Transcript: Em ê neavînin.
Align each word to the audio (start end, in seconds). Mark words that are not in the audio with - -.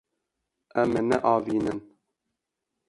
Em 0.81 0.91
ê 0.99 1.03
neavînin. 1.09 1.79